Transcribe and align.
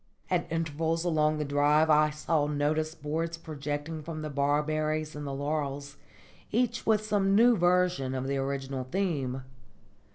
At 0.31 0.51
intervals 0.51 1.03
along 1.05 1.37
the 1.37 1.45
drive 1.45 1.91
I 1.91 2.09
saw 2.09 2.47
notice 2.47 2.95
boards 2.95 3.37
projecting 3.37 4.01
from 4.01 4.23
the 4.23 4.31
barberries 4.31 5.15
and 5.15 5.27
the 5.27 5.31
laurels, 5.31 5.95
each 6.51 6.87
with 6.87 7.05
some 7.05 7.35
new 7.35 7.55
version 7.55 8.15
of 8.15 8.25
the 8.25 8.37
original 8.37 8.83
theme. 8.85 9.43